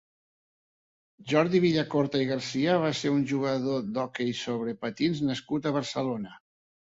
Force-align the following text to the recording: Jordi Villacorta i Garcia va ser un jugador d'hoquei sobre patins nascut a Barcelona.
Jordi 1.31 1.59
Villacorta 1.65 2.21
i 2.23 2.27
Garcia 2.29 2.77
va 2.85 2.89
ser 3.01 3.11
un 3.17 3.21
jugador 3.33 3.85
d'hoquei 3.99 4.33
sobre 4.41 4.75
patins 4.87 5.23
nascut 5.29 5.69
a 5.73 5.77
Barcelona. 5.79 6.35